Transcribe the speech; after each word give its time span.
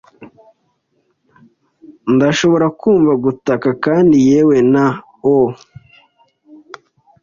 Ndashobora 2.15 2.67
kumva 2.79 3.13
gutaka 3.23 3.69
kandi 3.85 4.15
yewe 4.29 4.57
na 4.73 4.85
oh 5.35 5.49